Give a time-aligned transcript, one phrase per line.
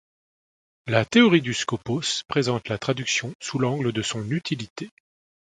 [0.87, 4.89] La théorie du skopos présente la traduction sous l'angle de son utilité.